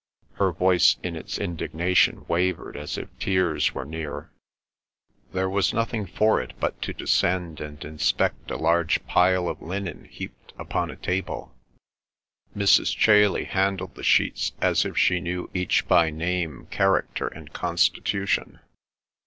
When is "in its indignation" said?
1.03-2.25